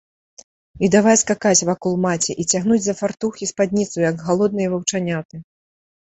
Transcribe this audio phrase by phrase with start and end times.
[0.85, 5.35] І давай скакаць вакол маці і цягнуць за фартух і спадніцу, як галодныя ваўчаняты.